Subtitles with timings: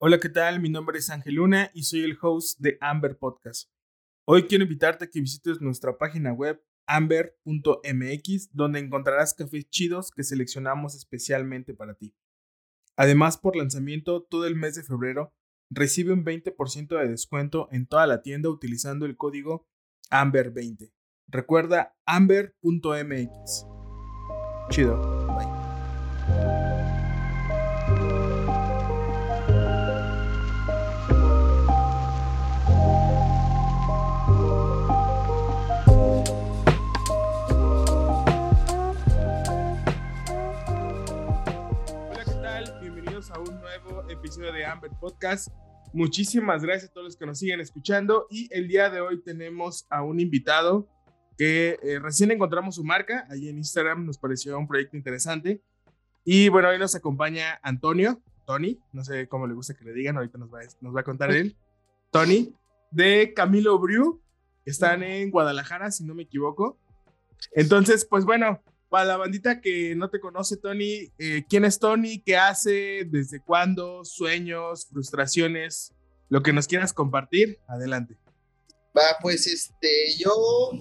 [0.00, 0.60] Hola, ¿qué tal?
[0.60, 3.68] Mi nombre es Ángel Luna y soy el host de Amber Podcast.
[4.28, 10.22] Hoy quiero invitarte a que visites nuestra página web amber.mx, donde encontrarás cafés chidos que
[10.22, 12.14] seleccionamos especialmente para ti.
[12.94, 15.34] Además, por lanzamiento, todo el mes de febrero
[15.68, 19.66] recibe un 20% de descuento en toda la tienda utilizando el código
[20.12, 20.92] AMBER20.
[21.26, 23.66] Recuerda amber.mx.
[24.70, 25.27] Chido.
[44.28, 45.48] Episodio de Amber Podcast.
[45.94, 49.86] Muchísimas gracias a todos los que nos siguen escuchando y el día de hoy tenemos
[49.88, 50.86] a un invitado
[51.38, 55.62] que eh, recién encontramos su marca, ahí en Instagram nos pareció un proyecto interesante
[56.26, 60.18] y bueno, hoy nos acompaña Antonio, Tony, no sé cómo le gusta que le digan,
[60.18, 61.56] ahorita nos va, nos va a contar él,
[62.12, 62.52] Tony,
[62.90, 64.20] de Camilo Brew,
[64.66, 66.78] están en Guadalajara, si no me equivoco.
[67.52, 72.22] Entonces, pues bueno, para la bandita que no te conoce, Tony, eh, ¿quién es Tony?
[72.22, 73.04] ¿Qué hace?
[73.06, 74.04] ¿Desde cuándo?
[74.04, 74.86] ¿Sueños?
[74.90, 75.92] ¿Frustraciones?
[76.28, 78.16] Lo que nos quieras compartir, adelante.
[78.96, 80.72] Va, pues este, yo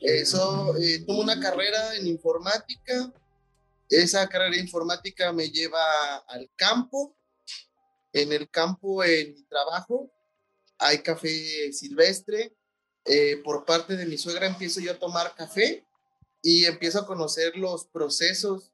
[0.00, 3.12] eso, eh, tuve una carrera en informática.
[3.88, 7.16] Esa carrera informática me lleva al campo.
[8.12, 10.10] En el campo, en mi trabajo,
[10.78, 12.54] hay café silvestre.
[13.04, 15.86] Eh, por parte de mi suegra empiezo yo a tomar café
[16.42, 18.72] y empiezo a conocer los procesos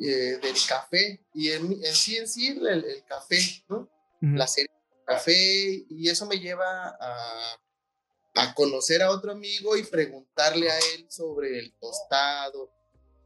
[0.00, 3.90] eh, del café y en, en, sí en sí el, café, ¿no?
[4.20, 7.60] La serie del café y eso me lleva a,
[8.34, 12.70] a, conocer a otro amigo y preguntarle a él sobre el tostado,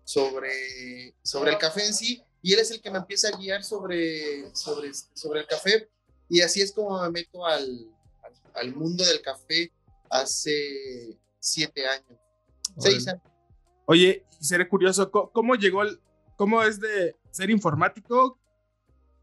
[0.04, 3.62] sobre, sobre el café en sí y él es el que me empieza a guiar
[3.62, 5.90] sobre, sobre, sobre el café
[6.28, 9.70] y así es como me meto al, al, al mundo del café
[10.10, 12.25] hace siete años.
[12.78, 13.22] Seis años.
[13.86, 16.00] Oye, y seré curioso, ¿cómo, llegó el,
[16.36, 18.38] cómo es de ser informático?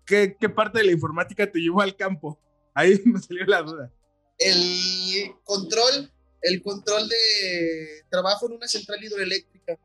[0.05, 2.39] ¿Qué, ¿Qué parte de la informática te llevó al campo?
[2.73, 3.91] Ahí me salió la duda.
[4.39, 6.11] El control,
[6.41, 9.77] el control de trabajo en una central hidroeléctrica.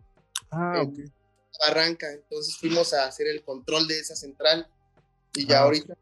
[0.51, 0.99] Ah, ok.
[1.67, 4.71] Barranca, entonces fuimos a hacer el control de esa central
[5.35, 5.97] y ya ah, ahorita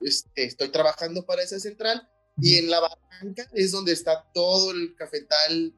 [0.00, 2.08] este, estoy trabajando para esa central
[2.38, 5.74] y en la barranca es donde está todo el cafetal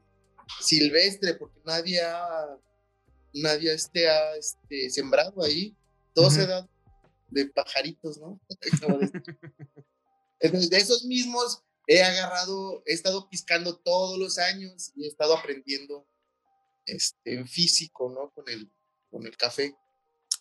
[0.61, 2.57] silvestre, porque nadie ha,
[3.33, 5.75] nadie este, ha este, sembrado ahí.
[6.13, 6.67] Todo se da
[7.29, 8.39] de pajaritos, ¿no?
[10.39, 15.37] Entonces, de esos mismos he agarrado, he estado piscando todos los años y he estado
[15.37, 16.07] aprendiendo
[16.85, 18.31] este, en físico, ¿no?
[18.31, 18.71] Con el,
[19.09, 19.75] con el café.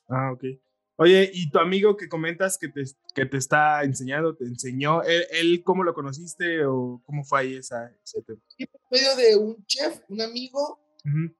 [0.09, 0.45] Ah, ok.
[0.97, 2.85] Oye, ¿y tu amigo que comentas que te,
[3.15, 7.93] que te está enseñando, te enseñó, él, cómo lo conociste o cómo fue ahí esa,
[8.05, 8.41] ese tema?
[8.71, 10.81] por medio de un chef, un amigo,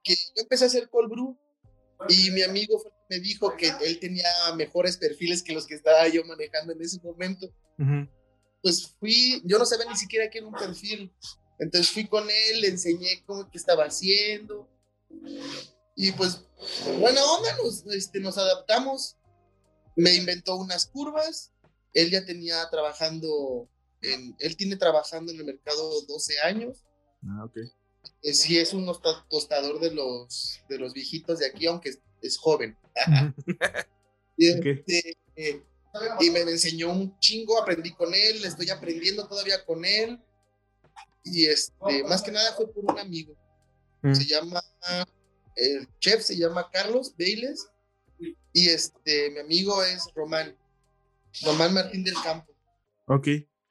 [0.03, 1.37] que yo empecé a hacer cold brew
[2.09, 4.27] y mi amigo me dijo que él tenía
[4.57, 7.47] mejores perfiles que los que estaba yo manejando en ese momento.
[8.61, 11.13] Pues fui, yo no sabía ni siquiera qué era un perfil,
[11.59, 14.69] entonces fui con él, le enseñé cómo que estaba haciendo.
[15.95, 16.45] Y pues
[16.99, 19.17] buena onda, nos, este, nos adaptamos
[19.95, 21.51] me inventó unas curvas,
[21.93, 23.69] él ya tenía trabajando,
[24.01, 26.83] en, él tiene trabajando en el mercado 12 años.
[27.23, 27.57] Ah, ok.
[28.21, 28.85] Eh, sí, es un
[29.29, 32.77] tostador de los, de los viejitos de aquí, aunque es, joven.
[34.37, 35.15] Este,
[36.19, 40.19] y, me enseñó un chingo, aprendí con él, estoy aprendiendo todavía con él.
[41.23, 43.33] Y este, más que nada fue por un amigo.
[44.01, 44.13] Mm.
[44.13, 44.61] Se llama,
[45.55, 47.69] el chef se llama Carlos Bailes
[48.19, 50.55] y este, mi amigo es Román,
[51.43, 52.53] Román Martín del Campo.
[53.07, 53.27] Ok,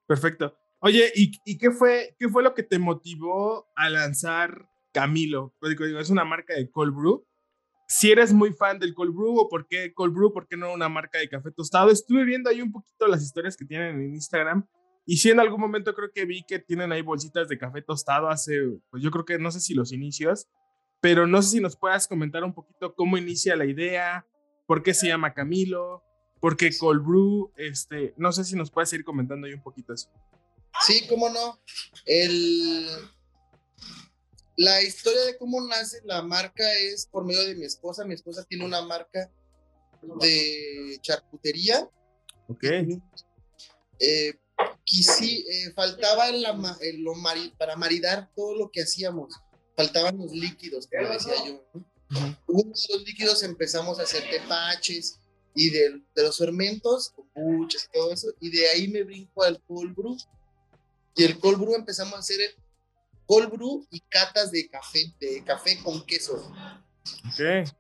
[0.07, 0.57] perfecto.
[0.81, 5.55] Oye, ¿y, qué, fue, qué fue lo que te motivó a lanzar Camilo?
[5.59, 7.27] Pues es una marca de cold brew.
[7.89, 10.73] Si eres muy fan del cold brew o por qué cold brew, por qué no
[10.73, 14.15] una marca de café tostado, estuve viendo ahí un poquito las historias que tienen en
[14.15, 14.67] Instagram
[15.07, 18.29] y si en algún momento creo que vi que tienen ahí bolsitas de café tostado
[18.29, 18.59] hace,
[18.91, 20.49] pues yo creo que no sé si los inicios,
[21.01, 24.27] pero no sé si nos puedas comentar un poquito cómo inicia la idea,
[24.67, 26.03] por qué se llama Camilo,
[26.41, 29.95] por qué Cold Brew, este, no sé si nos puedes ir comentando ahí un poquito
[29.95, 30.11] eso.
[30.87, 31.59] Sí, cómo no.
[32.05, 32.87] El,
[34.57, 38.05] la historia de cómo nace la marca es por medio de mi esposa.
[38.05, 39.31] Mi esposa tiene una marca
[40.21, 41.89] de charcutería.
[42.49, 42.65] Ok.
[44.01, 44.35] Eh,
[44.85, 46.53] quisi, eh, faltaba la,
[46.99, 47.15] lo
[47.57, 49.35] para maridar todo lo que hacíamos.
[49.77, 51.65] Faltaban los líquidos, como decía yo.
[51.73, 51.94] ¿no?
[52.47, 55.19] Uno de los líquidos empezamos a hacer tepaches
[55.55, 59.63] y de, de los fermentos, kombuchas y todo eso, y de ahí me brinco al
[59.63, 60.17] cold brew.
[61.17, 62.55] Y el cold brew empezamos a hacer el
[63.27, 66.53] cold brew y catas de café, de café con queso.
[67.27, 67.71] Ok.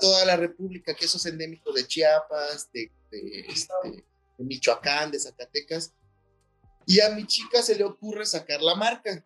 [0.00, 3.72] Toda la república, quesos endémicos de Chiapas, de, de, este,
[4.38, 5.92] de Michoacán, de Zacatecas.
[6.86, 9.24] Y a mi chica se le ocurre sacar la marca.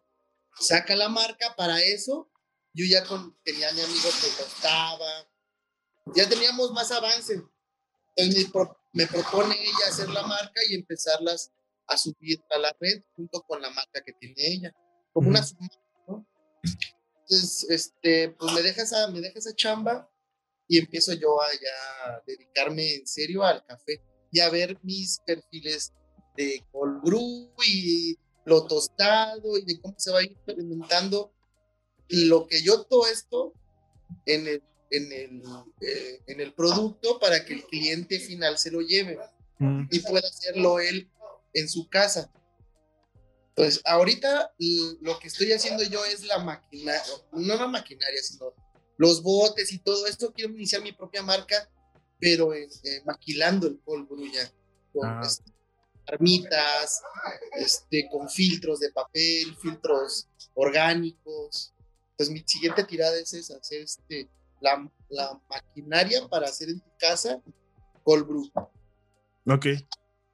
[0.59, 2.29] Saca la marca para eso.
[2.77, 5.27] Yo ya con, tenía a mi amigo que costaba.
[6.15, 7.43] Ya teníamos más avance.
[8.15, 11.53] Entonces me, pro- me propone ella hacer la marca y empezarlas
[11.87, 14.73] a subir a la red junto con la marca que tiene ella.
[15.13, 16.27] Como una submarca, ¿no?
[17.23, 20.09] Entonces, este, pues me deja esa, me deja esa chamba
[20.69, 25.93] y empiezo yo a ya dedicarme en serio al café y a ver mis perfiles
[26.37, 31.33] de cold brew y lo tostado y de cómo se va a ir implementando
[32.09, 33.53] lo que yo todo esto
[34.27, 35.43] en el, en el,
[35.81, 39.19] eh, en el producto para que el cliente final se lo lleve
[39.59, 39.89] Mm.
[39.91, 41.11] y pueda hacerlo él
[41.55, 42.31] en su casa.
[43.49, 48.53] Entonces, ahorita l- lo que estoy haciendo yo es la maquinaria, no la maquinaria, sino
[48.99, 50.33] los botes y todo esto.
[50.35, 51.71] Quiero iniciar mi propia marca,
[52.21, 52.69] pero eh,
[53.07, 54.53] maquilando el brew ya,
[54.93, 55.23] con Ah.
[55.25, 55.51] este,
[56.07, 57.01] armitas,
[57.59, 61.73] este, con filtros de papel, filtros orgánicos.
[62.17, 64.29] Pues mi siguiente tirada es esa, hacer este,
[64.61, 67.43] la, la maquinaria para hacer en tu casa
[68.03, 68.51] cold brew.
[69.47, 69.67] Ok.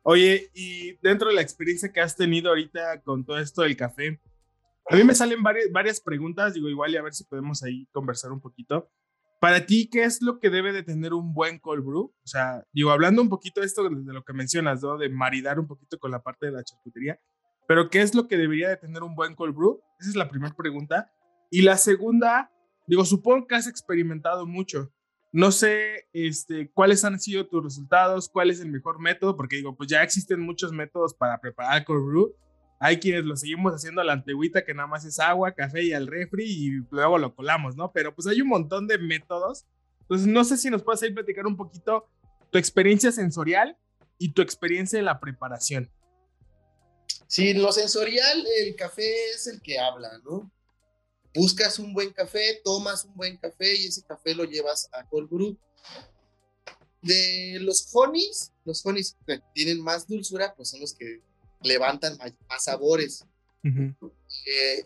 [0.05, 4.21] Oye, y dentro de la experiencia que has tenido ahorita con todo esto del café,
[4.91, 7.87] a mí me salen varias, varias preguntas, digo, igual y a ver si podemos ahí
[7.93, 8.91] conversar un poquito.
[9.41, 12.15] Para ti, ¿qué es lo que debe de tener un buen cold brew?
[12.15, 14.99] O sea, digo, hablando un poquito de esto de lo que mencionas, ¿no?
[14.99, 17.21] De maridar un poquito con la parte de la charcutería,
[17.67, 19.83] pero ¿qué es lo que debería de tener un buen cold brew?
[20.01, 21.13] Esa es la primera pregunta.
[21.53, 22.51] Y la segunda,
[22.87, 24.91] digo, supongo que has experimentado mucho.
[25.33, 29.77] No sé este, cuáles han sido tus resultados, cuál es el mejor método, porque digo,
[29.77, 32.35] pues ya existen muchos métodos para preparar cold brew.
[32.81, 35.93] Hay quienes lo seguimos haciendo a la antigüita, que nada más es agua, café y
[35.93, 37.93] al refri y luego lo colamos, ¿no?
[37.93, 39.67] Pero pues hay un montón de métodos.
[40.01, 42.09] Entonces, no sé si nos puedes ahí platicar un poquito
[42.51, 43.77] tu experiencia sensorial
[44.17, 45.91] y tu experiencia en la preparación.
[47.27, 50.51] Sí, lo sensorial, el café es el que habla, ¿no?
[51.35, 55.31] Buscas un buen café, tomas un buen café y ese café lo llevas a cold
[55.31, 55.57] brew.
[57.01, 61.21] De los honeys, los honeys que tienen más dulzura, pues son los que
[61.63, 63.25] levantan más, más sabores.
[63.65, 64.85] Eh,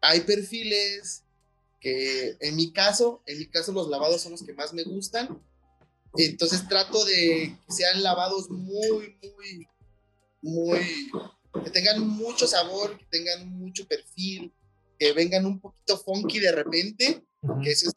[0.00, 1.24] hay perfiles
[1.80, 5.42] que en mi caso, en mi caso los lavados son los que más me gustan.
[6.16, 9.68] Entonces trato de que sean lavados muy, muy,
[10.42, 11.10] muy,
[11.64, 14.52] que tengan mucho sabor, que tengan mucho perfil,
[15.02, 17.26] que vengan un poquito funky de repente,
[17.60, 17.94] que eso es,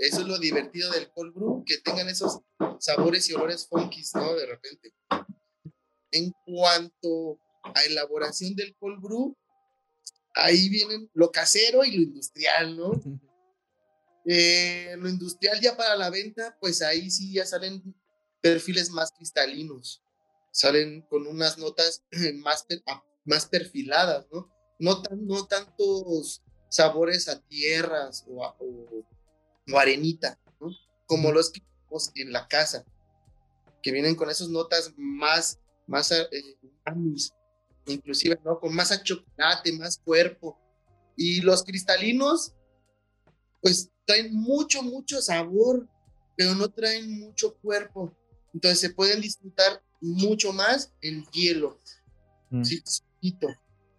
[0.00, 2.40] eso es lo divertido del cold brew, que tengan esos
[2.80, 4.32] sabores y olores funky, ¿no?
[4.34, 4.94] De repente.
[6.10, 9.36] En cuanto a elaboración del cold brew,
[10.36, 12.92] ahí vienen lo casero y lo industrial, ¿no?
[14.24, 17.94] Eh, lo industrial ya para la venta, pues ahí sí ya salen
[18.40, 20.02] perfiles más cristalinos,
[20.50, 22.04] salen con unas notas
[22.36, 24.50] más, per- ah, más perfiladas, ¿no?
[24.78, 29.04] No, tan, no tantos sabores a tierras o, a- o-
[29.72, 30.68] o arenita, ¿no?
[31.06, 32.84] Como los que vemos en la casa,
[33.82, 36.26] que vienen con esas notas más, más eh,
[37.86, 38.58] inclusive, ¿no?
[38.60, 40.58] Con más a chocolate, más cuerpo.
[41.16, 42.54] Y los cristalinos,
[43.60, 45.88] pues traen mucho, mucho sabor,
[46.36, 48.14] pero no traen mucho cuerpo.
[48.54, 51.80] Entonces se pueden disfrutar mucho más en hielo,
[52.50, 52.62] Mm.
[52.64, 52.82] sí.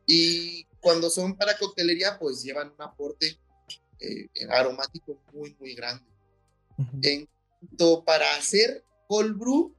[0.07, 3.39] Y cuando son para coctelería, pues llevan un aporte
[3.99, 6.05] eh, aromático muy, muy grande.
[7.01, 7.27] En
[7.59, 9.75] cuanto para hacer cold brew,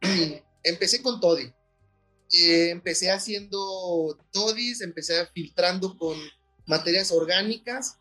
[0.64, 1.52] empecé con toddy.
[2.32, 6.18] Eh, empecé haciendo toddies, empecé filtrando con
[6.66, 7.98] materias orgánicas.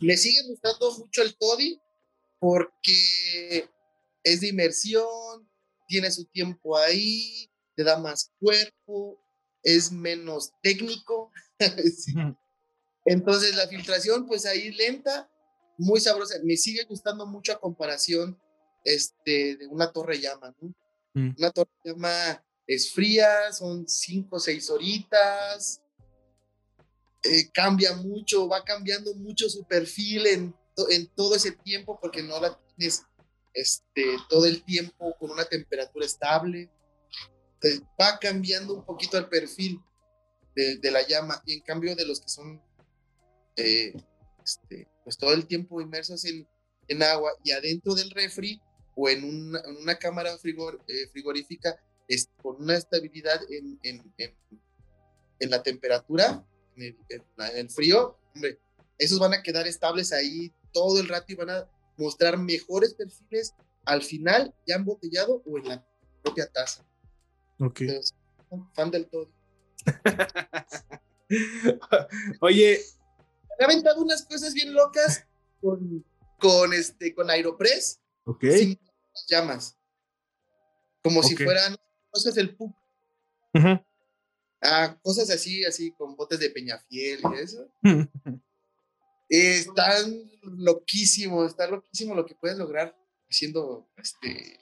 [0.00, 1.80] Me sigue gustando mucho el toddy
[2.38, 3.68] porque
[4.24, 5.48] es de inmersión,
[5.86, 9.20] tiene su tiempo ahí, te da más cuerpo,
[9.62, 11.30] es menos técnico.
[11.96, 12.14] Sí.
[13.04, 15.30] Entonces la filtración, pues ahí lenta,
[15.78, 16.36] muy sabrosa.
[16.42, 18.38] Me sigue gustando mucho a comparación
[18.84, 20.74] este, de una torre llama, ¿no?
[21.14, 21.34] Mm.
[21.38, 25.82] Una torre llama es fría, son cinco o seis horitas,
[27.22, 32.22] eh, cambia mucho, va cambiando mucho su perfil en, to- en todo ese tiempo porque
[32.22, 33.02] no la tienes
[33.52, 36.70] este, todo el tiempo con una temperatura estable.
[37.62, 39.80] Entonces, va cambiando un poquito el perfil
[40.54, 42.60] de, de la llama y en cambio de los que son
[43.56, 43.92] eh,
[44.44, 46.48] este, pues todo el tiempo inmersos en,
[46.88, 48.60] en agua y adentro del refri,
[48.96, 51.76] o en una, cámara eh, frigorífica
[52.42, 56.44] con una estabilidad en, en, la temperatura,
[56.76, 56.96] en
[57.54, 58.58] el, frío, hombre,
[58.98, 63.54] esos van a quedar estables ahí todo el rato y van a mostrar mejores perfiles
[63.84, 65.86] al final, ya embotellado o en la
[66.22, 66.84] propia taza.
[67.60, 67.82] Ok.
[68.74, 69.30] fan del todo.
[72.40, 72.80] Oye.
[73.58, 75.26] Me ha aventado unas cosas bien locas
[75.60, 76.04] con,
[76.38, 78.00] con, este, con Aeropress.
[78.24, 78.44] Ok.
[78.56, 78.80] Sin
[79.28, 79.76] llamas.
[81.02, 81.76] Como si fueran
[82.10, 82.74] cosas del PUC.
[84.62, 87.72] Ah, cosas así, así, con botes de peñafiel y eso.
[89.28, 92.94] están loquísimo, está loquísimo lo que puedes lograr
[93.30, 94.58] haciendo, este,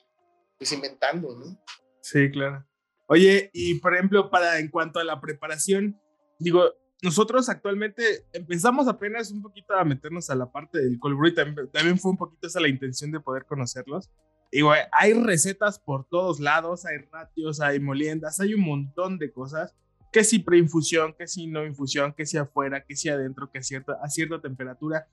[0.57, 1.61] pues inventando, ¿no?
[2.01, 2.65] Sí, claro.
[3.11, 5.99] Oye, y por ejemplo, para en cuanto a la preparación,
[6.37, 11.33] digo, nosotros actualmente empezamos apenas un poquito a meternos a la parte del cold brew,
[11.33, 14.11] también, también fue un poquito esa la intención de poder conocerlos.
[14.51, 19.75] Digo, hay recetas por todos lados, hay ratios, hay moliendas, hay un montón de cosas
[20.11, 23.97] que si preinfusión, que si no infusión, que si afuera, que si adentro, que cierta,
[24.03, 25.07] a cierta temperatura.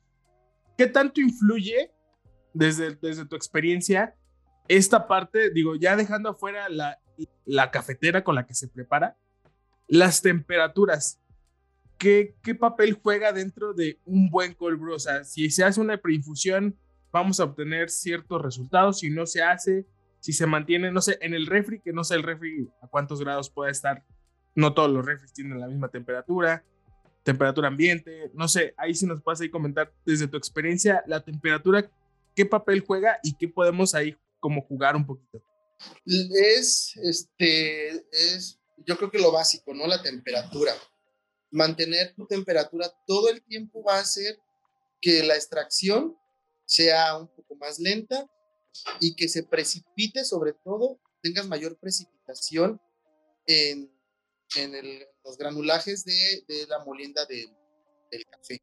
[0.76, 1.92] ¿Qué tanto influye
[2.52, 4.14] desde, desde tu experiencia
[4.68, 6.98] esta parte, digo, ya dejando afuera la,
[7.44, 9.16] la cafetera con la que se prepara,
[9.88, 11.20] las temperaturas?
[11.98, 14.82] ¿Qué, ¿Qué papel juega dentro de un buen cold?
[14.90, 16.76] O sea, si se hace una preinfusión,
[17.10, 19.00] vamos a obtener ciertos resultados.
[19.00, 19.86] Si no se hace,
[20.20, 23.20] si se mantiene, no sé, en el refri, que no sé el refri a cuántos
[23.20, 24.04] grados puede estar
[24.56, 26.64] no todos los refres tienen la misma temperatura,
[27.22, 31.88] temperatura ambiente, no sé, ahí sí nos puedes ahí comentar desde tu experiencia la temperatura,
[32.34, 35.42] qué papel juega y qué podemos ahí como jugar un poquito.
[36.04, 39.86] Es, este, es, yo creo que lo básico, ¿no?
[39.86, 40.74] La temperatura.
[41.50, 44.38] Mantener tu temperatura todo el tiempo va a hacer
[45.00, 46.16] que la extracción
[46.64, 48.28] sea un poco más lenta
[49.00, 52.80] y que se precipite, sobre todo, tengas mayor precipitación
[53.46, 53.96] en
[54.54, 58.62] en los granulajes de, la molienda del café.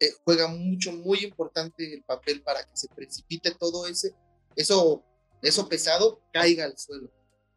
[0.00, 4.14] Eh, juega mucho, muy importante el papel para que se precipite todo ese,
[4.56, 5.04] eso,
[5.42, 7.12] eso pesado caiga al suelo.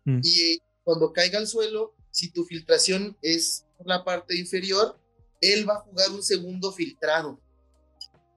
[0.05, 0.19] Mm.
[0.23, 4.99] Y cuando caiga al suelo, si tu filtración es por la parte inferior,
[5.41, 7.39] él va a jugar un segundo filtrado.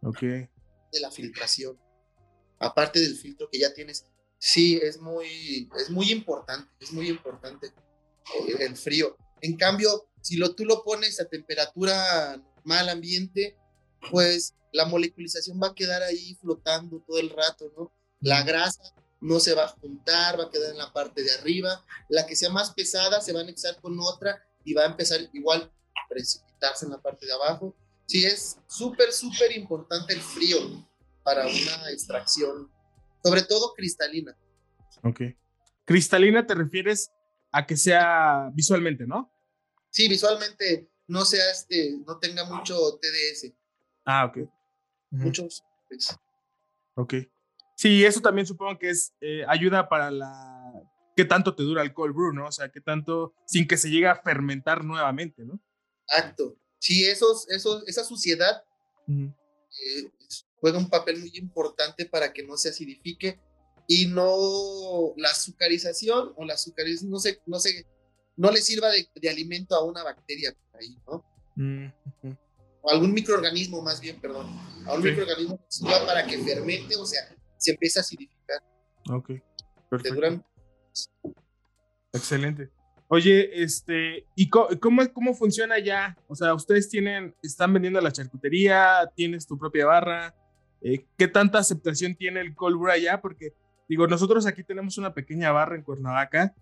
[0.02, 0.20] Ok.
[0.20, 1.78] De la filtración.
[2.58, 4.04] Aparte del filtro que ya tienes.
[4.38, 7.72] Sí, es muy, es muy importante, es muy importante
[8.60, 9.16] el frío.
[9.40, 13.56] En cambio, si lo, tú lo pones a temperatura normal, ambiente,
[14.10, 17.92] pues la moleculización va a quedar ahí flotando todo el rato, ¿no?
[18.20, 18.82] La grasa
[19.20, 21.84] no se va a juntar, va a quedar en la parte de arriba.
[22.08, 25.20] La que sea más pesada se va a anexar con otra y va a empezar
[25.32, 27.74] igual a precipitarse en la parte de abajo.
[28.06, 30.58] Sí, es súper, súper importante el frío
[31.22, 32.70] para una extracción,
[33.22, 34.36] sobre todo cristalina.
[35.02, 35.20] Ok.
[35.84, 37.10] ¿Cristalina te refieres
[37.52, 39.32] a que sea visualmente, ¿no?
[39.90, 43.52] Sí, visualmente no sea este, no tenga mucho TDS.
[44.04, 44.48] Ah, ok.
[45.10, 45.64] Muchos.
[45.88, 46.16] Pues.
[46.94, 47.14] Ok.
[47.78, 50.72] Sí, eso también supongo que es eh, ayuda para la
[51.14, 52.48] qué tanto te dura el cold brew, ¿no?
[52.48, 55.60] O sea, qué tanto sin que se llegue a fermentar nuevamente, ¿no?
[56.08, 56.56] Exacto.
[56.80, 58.64] Sí, esos, esos, esa suciedad
[59.06, 60.10] eh,
[60.56, 63.38] juega un papel muy importante para que no se acidifique
[63.86, 67.86] y no la azucarización o la azucarización no se, no se,
[68.36, 71.24] no le sirva de, alimento a una bacteria por ahí, ¿no?
[71.54, 71.92] Mm,
[72.82, 74.48] o algún microorganismo más bien, perdón.
[74.84, 78.62] A un microorganismo que sirva para que fermente, o sea, se empieza a acidificar.
[79.10, 79.32] Ok,
[79.90, 80.44] perfecto.
[82.12, 82.70] Excelente.
[83.08, 86.16] Oye, este, ¿y cómo, cómo funciona ya?
[86.28, 90.34] O sea, ustedes tienen, están vendiendo la charcutería, tienes tu propia barra.
[90.82, 93.20] Eh, ¿Qué tanta aceptación tiene el cold brew allá?
[93.20, 93.52] Porque
[93.88, 96.54] Digo, nosotros aquí tenemos una pequeña barra en Cuernavaca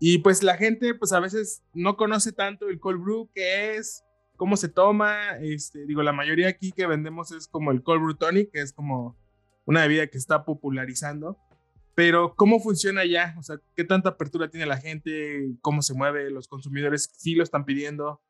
[0.00, 4.04] y pues la gente pues a veces no conoce tanto el cold brew, qué es,
[4.36, 5.38] cómo se toma.
[5.40, 8.72] Este, digo, la mayoría aquí que vendemos es como el cold brew tonic, que es
[8.72, 9.16] como
[9.64, 11.38] una bebida que está popularizando.
[11.94, 13.34] Pero, ¿cómo funciona ya?
[13.38, 15.54] O sea, ¿qué tanta apertura tiene la gente?
[15.60, 16.30] ¿Cómo se mueve?
[16.30, 18.22] ¿Los consumidores sí lo están pidiendo?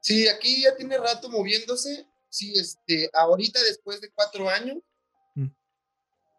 [0.00, 2.06] Sí, aquí ya tiene rato moviéndose.
[2.28, 4.78] Sí, este, ahorita después de cuatro años,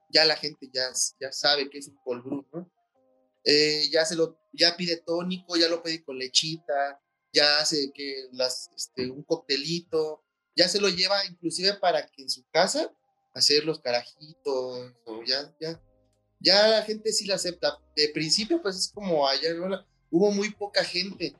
[0.09, 0.87] ya la gente ya,
[1.19, 2.71] ya sabe que es un cold brew, ¿no?
[3.43, 7.01] Eh, ya se lo, ya pide tónico, ya lo pide con lechita,
[7.33, 10.23] ya hace que las, este, un coctelito,
[10.55, 12.91] ya se lo lleva inclusive para que en su casa
[13.35, 15.79] hacer los carajitos, o ya, ya,
[16.39, 17.77] ya la gente sí la acepta.
[17.95, 19.85] De principio, pues es como allá, ¿no?
[20.09, 21.35] hubo muy poca gente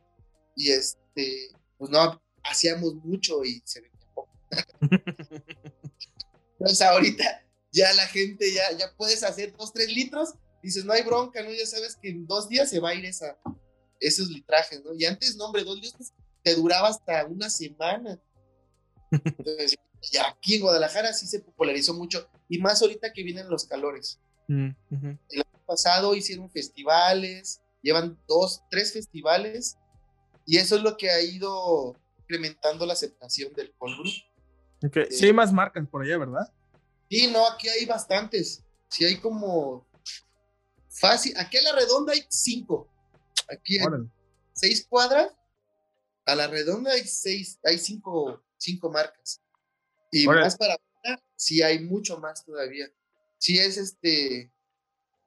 [0.56, 4.30] y este, pues no, hacíamos mucho y se veía poco.
[6.60, 11.04] Entonces ahorita ya la gente ya, ya puedes hacer dos, tres litros, dices, no hay
[11.04, 11.52] bronca, ¿no?
[11.52, 13.38] Ya sabes que en dos días se va a ir esa,
[14.00, 14.94] esos litrajes, ¿no?
[14.94, 16.12] Y antes, no, hombre, dos litros
[16.44, 18.20] te duraba hasta una semana.
[19.12, 19.78] Entonces,
[20.28, 24.20] aquí en Guadalajara sí se popularizó mucho, y más ahorita que vienen los calores.
[24.48, 24.70] Mm,
[25.30, 29.78] El año pasado hicieron festivales, llevan dos, tres festivales,
[30.46, 34.12] y eso es lo que ha ido incrementando la aceptación del cold brew.
[34.88, 35.08] Okay.
[35.10, 36.52] Sí hay más marcas por allá, ¿verdad?
[37.10, 38.64] Sí, no, aquí hay bastantes.
[38.90, 39.88] Sí hay como
[40.90, 41.34] fácil.
[41.38, 42.88] Aquí a la redonda hay cinco.
[43.50, 44.10] Aquí hay Órale.
[44.54, 45.32] seis cuadras.
[46.26, 49.42] A la redonda hay seis, hay cinco, cinco marcas.
[50.12, 52.88] Y más para afuera, sí hay mucho más todavía.
[53.38, 54.52] Sí es este,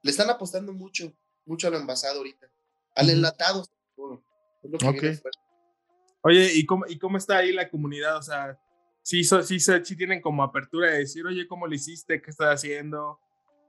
[0.01, 1.13] le están apostando mucho,
[1.45, 2.49] mucho al envasado ahorita.
[2.95, 3.65] Al enlatado.
[3.95, 4.23] todo.
[4.63, 5.19] Es lo que.
[6.21, 8.17] Oye, ¿y cómo, ¿y cómo está ahí la comunidad?
[8.17, 8.59] O sea,
[9.03, 12.21] sí, so- sí, so- sí tienen como apertura de decir, oye, ¿cómo lo hiciste?
[12.21, 13.19] ¿Qué estás haciendo?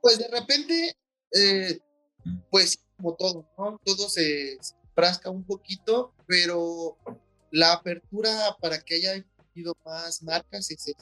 [0.02, 0.96] Pues de repente,
[1.32, 1.78] eh,
[2.50, 3.78] pues como todo, ¿no?
[3.84, 6.98] Todo se se frasca un poquito, pero
[7.52, 9.24] la apertura para que haya
[9.60, 10.92] habido más marcas esa.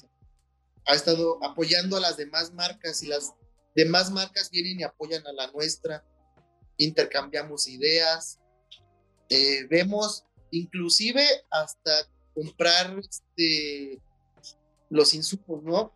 [0.87, 3.33] Ha estado apoyando a las demás marcas y las
[3.75, 6.05] demás marcas vienen y apoyan a la nuestra.
[6.77, 8.38] Intercambiamos ideas.
[9.31, 14.00] eh, vemos inclusive hasta comprar este,
[14.88, 15.95] los insumos, ¿no?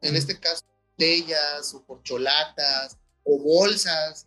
[0.00, 4.26] En este caso, botellas o corcholatas o bolsas.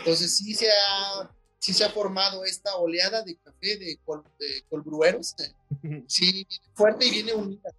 [0.00, 4.62] Entonces sí se ha, sí se ha formado esta oleada de café de, col, de
[4.68, 5.34] colbrueros.
[6.06, 7.70] Sí, viene fuerte y viene unida.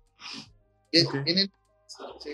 [0.92, 1.14] Bien- Ok.
[1.26, 1.52] vienen-
[2.20, 2.32] sí.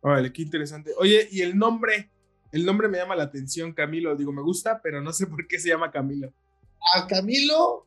[0.00, 0.92] Órale, qué interesante.
[0.98, 2.10] Oye, y el nombre,
[2.52, 4.14] el nombre me llama la atención, Camilo.
[4.16, 6.32] Digo, me gusta, pero no sé por qué se llama Camilo.
[6.94, 7.86] A Camilo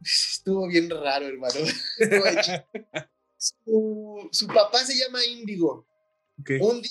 [0.00, 1.54] estuvo bien raro, hermano.
[3.38, 5.86] Su, su papá se llama Índigo.
[6.40, 6.50] Ok.
[6.60, 6.90] Un día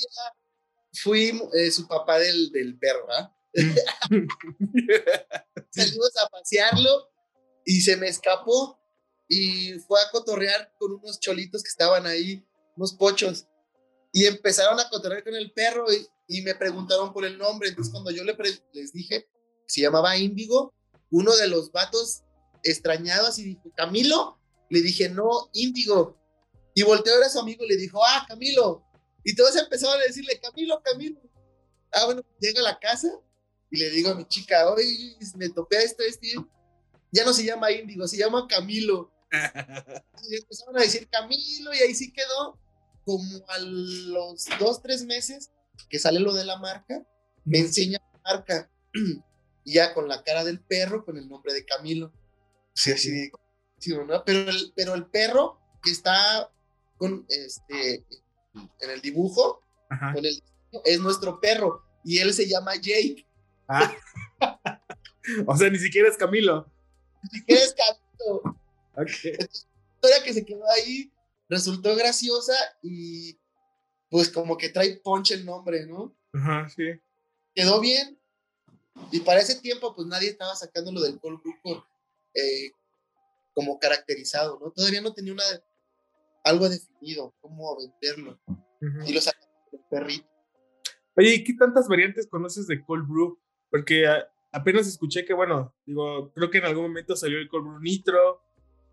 [0.93, 3.35] fui eh, su papá del, del perro, ¿ah?
[5.71, 7.09] salimos a pasearlo
[7.65, 8.79] y se me escapó
[9.27, 12.45] y fue a cotorrear con unos cholitos que estaban ahí,
[12.75, 13.47] unos pochos,
[14.11, 15.85] y empezaron a cotorrear con el perro
[16.27, 17.69] y, me preguntaron por el nombre.
[17.69, 19.27] Entonces, cuando yo les dije
[19.67, 20.73] se llamaba Índigo,
[21.11, 22.23] uno de los vatos
[22.63, 26.17] extrañados y dijo, Camilo, le dije, no, Índigo.
[26.73, 28.83] Y volteó a su amigo y le dijo, ah, Camilo.
[29.23, 31.21] Y todos empezaron a decirle, Camilo, Camilo.
[31.91, 33.09] Ah, bueno, llega a la casa
[33.71, 36.33] y le digo a mi chica, oye, me topé a esto, este.
[37.11, 39.11] Ya no se llama Índigo, se llama Camilo.
[40.27, 42.59] Y empezaron a decir Camilo y ahí sí quedó.
[43.05, 45.51] Como a los dos, tres meses
[45.89, 47.05] que sale lo de la marca,
[47.43, 48.71] me enseña la marca.
[49.63, 52.11] Y ya con la cara del perro, con el nombre de Camilo.
[52.73, 53.31] Sí, así
[53.79, 54.23] sí, ¿no?
[54.25, 56.51] Pero el, pero el perro que está
[56.97, 58.05] con este
[58.53, 60.13] en el dibujo, Ajá.
[60.13, 60.41] con el
[60.83, 61.83] es nuestro perro.
[62.03, 63.25] Y él se llama Jake.
[63.67, 63.95] Ah.
[65.47, 66.71] o sea, ni siquiera es Camilo.
[67.31, 68.59] Si quieres Camilo.
[68.97, 69.09] Ok.
[69.09, 71.11] historia que se quedó ahí
[71.49, 73.37] resultó graciosa y
[74.09, 76.15] pues como que trae punch el nombre, ¿no?
[76.33, 76.83] Ajá, sí.
[77.53, 78.19] Quedó bien
[79.11, 81.83] y para ese tiempo pues nadie estaba sacándolo del cold brew con,
[82.33, 82.71] eh,
[83.53, 84.71] como caracterizado, ¿no?
[84.71, 85.43] Todavía no tenía una,
[86.43, 89.07] algo definido, cómo venderlo Ujú.
[89.07, 90.29] y lo sacaron del perrito.
[91.17, 93.39] Oye, ¿y qué tantas variantes conoces de cold brew?
[93.69, 97.65] Porque ah, apenas escuché que, bueno, digo, creo que en algún momento salió el cold
[97.65, 98.44] brew nitro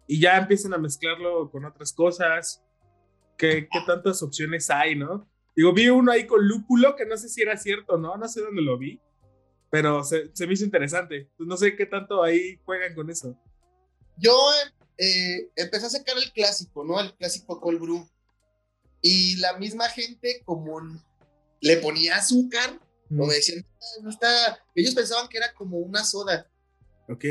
[0.07, 2.63] y ya empiezan a mezclarlo con otras cosas.
[3.37, 5.29] ¿Qué, qué tantas opciones hay, no?
[5.57, 8.17] Digo, vi uno ahí con lúpulo que no sé si era cierto, ¿no?
[8.17, 9.01] No sé dónde lo vi,
[9.71, 11.31] pero se, se me hizo interesante.
[11.37, 13.37] Pues no sé qué tanto ahí juegan con eso.
[14.17, 14.37] Yo
[14.99, 17.01] eh, empecé a sacar el clásico, ¿no?
[17.01, 18.09] El clásico cold brew
[19.01, 20.81] y la misma gente como
[21.61, 22.79] le ponía azúcar
[23.11, 23.67] O me decían,
[24.03, 24.65] no está.
[24.75, 26.49] Ellos pensaban que era como una soda.
[27.09, 27.25] Ok.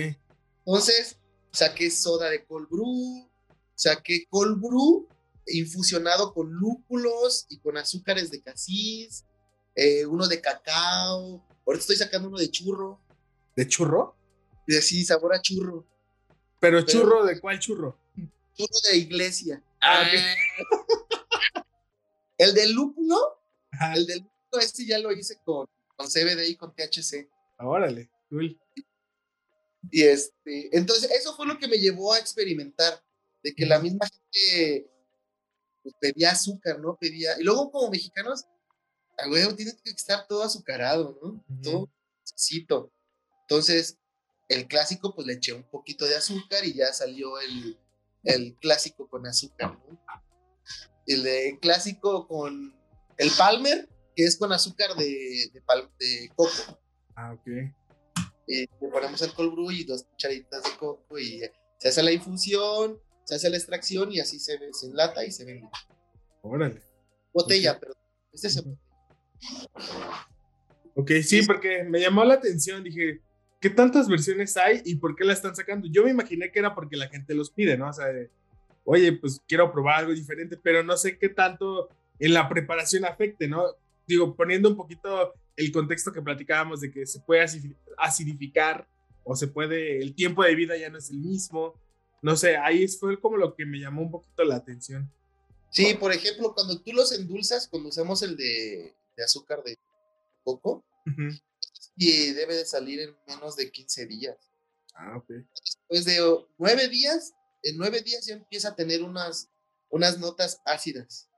[0.66, 1.18] Entonces,
[1.52, 3.30] saqué soda de cold brew,
[3.76, 5.08] saqué cold brew
[5.48, 9.26] infusionado con lúpulos y con azúcares de casis,
[9.76, 11.46] eh, uno de cacao.
[11.66, 13.00] Ahorita estoy sacando uno de churro,
[13.56, 14.16] ¿De churro?
[14.68, 15.86] de sí, sabor a churro.
[16.60, 17.98] ¿Pero churro de cuál churro?
[18.56, 19.64] Churro de iglesia.
[19.82, 20.04] Ah,
[22.38, 23.18] El del lúpulo,
[23.72, 23.94] Ajá.
[23.94, 27.30] el del lúpulo este ya lo hice con, con CBD y con THC.
[27.60, 28.60] Órale, cool.
[29.90, 33.04] Y este, entonces eso fue lo que me llevó a experimentar,
[33.44, 34.92] de que la misma gente
[35.82, 36.98] pues, pedía azúcar, ¿no?
[37.00, 38.46] Pedía, y luego como mexicanos,
[39.18, 41.30] a huevo tiene que estar todo azucarado, ¿no?
[41.30, 41.62] Ujú.
[41.62, 41.90] Todo
[42.20, 42.92] dulcecito.
[43.42, 43.98] Entonces,
[44.50, 47.78] el clásico, pues le eché un poquito de azúcar y ya salió el,
[48.24, 50.00] el clásico con azúcar, ¿no?
[51.08, 52.76] El de clásico con
[53.18, 55.62] el Palmer, que es con azúcar de, de,
[56.00, 56.80] de coco.
[57.16, 57.48] Ah, ok.
[58.48, 61.42] Y le ponemos el cold brew y dos cucharitas de coco y
[61.78, 65.46] se hace la infusión, se hace la extracción y así se, se enlata y se
[65.46, 65.70] vende.
[66.42, 66.82] Órale.
[67.34, 67.94] Botella, pero
[68.32, 68.78] este es el...
[70.96, 73.22] Ok, sí, porque me llamó la atención, dije,
[73.60, 75.88] ¿qué tantas versiones hay y por qué la están sacando?
[75.90, 77.90] Yo me imaginé que era porque la gente los pide, ¿no?
[77.90, 78.08] O sea,
[78.84, 83.48] oye, pues quiero probar algo diferente, pero no sé qué tanto en la preparación afecte,
[83.48, 83.64] ¿no?
[84.06, 87.46] Digo, poniendo un poquito el contexto que platicábamos de que se puede
[87.98, 88.88] acidificar
[89.24, 91.80] o se puede, el tiempo de vida ya no es el mismo.
[92.22, 95.12] No sé, ahí fue como lo que me llamó un poquito la atención.
[95.72, 99.78] Sí, por ejemplo, cuando tú los endulzas, cuando usamos el de, azúcar de
[100.44, 100.84] coco,
[101.96, 104.38] y debe de salir en menos de 15 días.
[104.96, 105.30] Ah, ok.
[105.30, 106.20] Después de
[106.58, 107.34] nueve días,
[107.64, 109.50] en nueve días ya empieza a tener unas,
[109.90, 111.30] unas notas ácidas.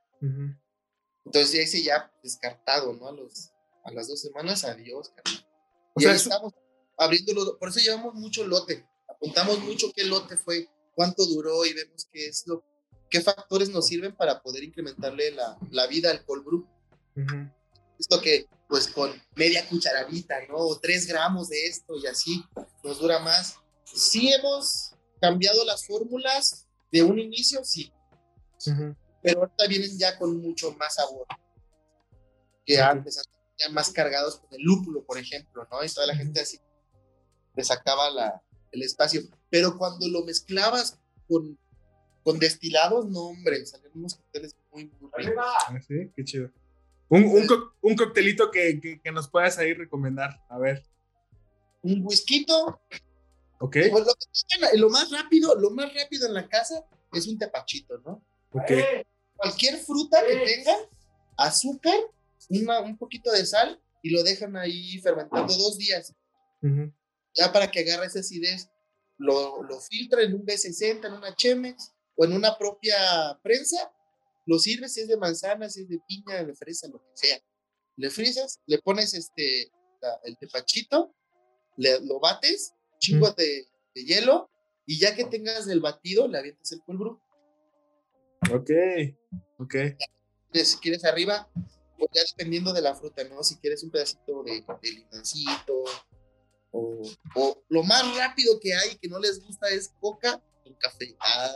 [1.25, 3.07] Entonces ya ese ya descartado, ¿no?
[3.07, 3.52] A, los,
[3.83, 5.11] a las dos semanas, adiós,
[5.93, 6.53] O y sea, ahí estamos
[6.97, 12.07] abriéndolo, por eso llevamos mucho lote, apuntamos mucho qué lote fue, cuánto duró y vemos
[12.11, 12.63] qué es lo,
[13.09, 16.67] qué factores nos sirven para poder incrementarle la, la vida al cold brew.
[17.99, 20.57] Esto que, pues con media cucharadita, ¿no?
[20.57, 22.43] O tres gramos de esto y así
[22.83, 23.55] nos dura más.
[23.85, 27.93] Sí hemos cambiado las fórmulas de un inicio, sí.
[29.21, 31.27] Pero ahorita vienen ya con mucho más sabor
[32.65, 33.21] que antes,
[33.57, 35.83] ya más cargados con el lúpulo, por ejemplo, ¿no?
[35.83, 36.59] Y toda la gente así
[37.55, 39.21] le sacaba la, el espacio.
[39.49, 41.57] Pero cuando lo mezclabas con,
[42.23, 45.45] con destilados, no, hombre, salieron unos cócteles muy, muy ricos.
[45.67, 46.49] Ah, sí, qué chido.
[47.09, 47.47] Un, un,
[47.81, 50.83] un coctelito que, que, nos puedas ahí recomendar, a ver.
[51.83, 52.45] Un whisky.
[53.59, 53.77] Ok.
[53.91, 58.23] Pues lo, lo, más rápido, lo más rápido en la casa es un tepachito, ¿no?
[58.51, 58.71] Ok.
[59.35, 60.75] Cualquier fruta que tenga,
[61.37, 61.97] azúcar,
[62.49, 66.13] un poquito de sal y lo dejan ahí fermentando dos días.
[67.35, 68.69] Ya para que agarre esa acidez,
[69.17, 72.95] lo, lo filtra en un B60, en una Chemex o en una propia
[73.41, 73.91] prensa
[74.45, 77.39] lo sirves si es de manzana, si es de piña, de fresa, lo que sea.
[77.95, 79.71] Le frisas, le pones este,
[80.23, 81.15] el tepachito,
[81.77, 84.49] le, lo bates, chingo de, de, hielo,
[84.85, 87.21] y ya que tengas el batido, le avientas el polvo.
[88.51, 88.71] Ok,
[89.59, 89.75] ok.
[90.53, 91.49] Si quieres arriba,
[91.97, 93.43] pues ya dependiendo de la fruta, ¿no?
[93.43, 95.83] Si quieres un pedacito de, de limoncito,
[96.71, 97.01] o,
[97.35, 101.15] o, lo más rápido que hay que no les gusta es coca con café.
[101.19, 101.55] Ah,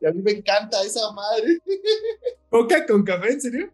[0.00, 1.58] y a mí me encanta esa madre.
[2.50, 3.72] ¿Coca con café, en serio?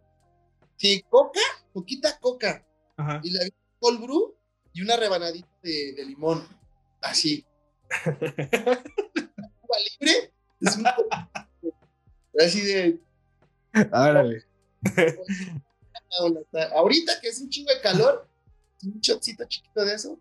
[0.77, 1.39] Sí, coca,
[1.71, 2.65] poquita coca.
[2.97, 3.21] Ajá.
[3.23, 3.47] Y la
[3.79, 4.35] cold brew
[4.73, 6.45] y una rebanadita de, de limón.
[7.01, 7.45] Así.
[8.03, 10.33] Cuba libre.
[10.59, 10.85] Es un
[12.39, 12.99] así de.
[13.91, 14.45] Árale.
[16.73, 18.27] Ahorita que es un chingo de calor,
[18.83, 20.19] un chocito chiquito de eso.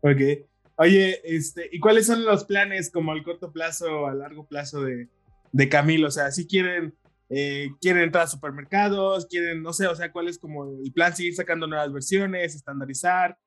[0.00, 0.46] Ok.
[0.78, 4.82] Oye, este, ¿y cuáles son los planes como al corto plazo o a largo plazo
[4.82, 5.08] de,
[5.52, 6.08] de Camilo?
[6.08, 6.94] O sea, si quieren,
[7.30, 11.16] eh, quieren entrar a supermercados, quieren, no sé, o sea, ¿cuál es como el plan?
[11.16, 13.38] ¿Seguir sacando nuevas versiones, estandarizar?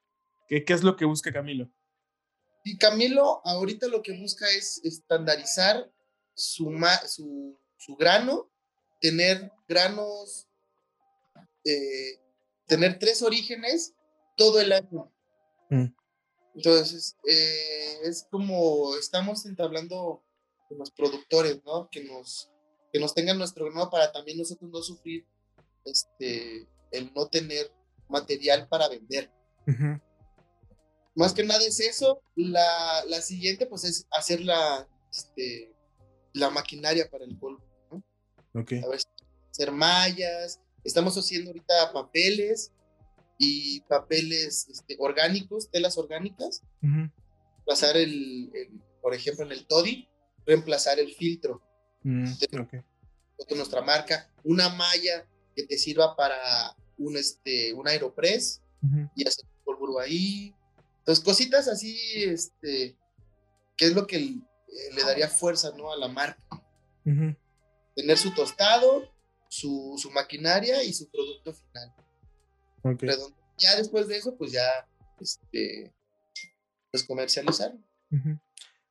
[0.47, 1.69] ¿Qué, qué es lo que busca Camilo?
[2.63, 5.89] Y Camilo ahorita lo que busca es estandarizar
[6.33, 6.75] su,
[7.07, 8.49] su, su grano,
[8.99, 10.47] tener granos,
[11.65, 12.19] eh,
[12.67, 13.93] tener tres orígenes
[14.35, 15.11] todo el año.
[15.69, 15.87] Mm.
[16.55, 20.23] Entonces, eh, es como estamos entablando
[20.67, 21.89] con los productores, ¿no?
[21.89, 22.49] Que nos,
[22.91, 25.25] que nos tengan nuestro grano para también nosotros no sufrir
[25.85, 27.71] este, el no tener
[28.07, 29.31] material para vender.
[31.15, 32.21] Más que nada es eso.
[32.35, 35.73] La, la, siguiente, pues, es hacer la, este,
[36.33, 37.61] la maquinaria para el polvo,
[38.59, 38.63] ¿no?
[38.63, 38.73] Ok.
[38.83, 38.99] A ver,
[39.51, 40.59] hacer mallas.
[40.83, 42.71] Estamos haciendo ahorita papeles
[43.37, 46.61] y papeles este, orgánicos, telas orgánicas,
[47.65, 48.51] pasar el,
[49.01, 50.07] por ejemplo, en el Toddy,
[50.45, 51.61] reemplazar el filtro.
[52.03, 52.31] Mm,
[53.47, 58.61] de nuestra marca, una malla que te sirva para un, este, un aeropress
[59.15, 60.53] y hacer polvo ahí.
[60.99, 62.95] Entonces, cositas así, este,
[63.75, 65.91] que es lo que le daría fuerza ¿no?
[65.91, 66.41] a la marca.
[67.99, 69.11] Tener su tostado,
[69.49, 71.93] su, su maquinaria y su producto final.
[73.57, 74.87] Ya después de eso, pues ya,
[75.19, 75.93] este,
[76.89, 77.73] pues comercializar.